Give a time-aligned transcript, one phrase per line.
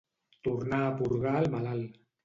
[0.47, 2.05] Tornar a purgar el malalt.